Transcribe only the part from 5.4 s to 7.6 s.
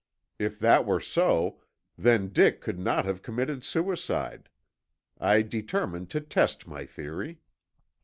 determined to test my theory.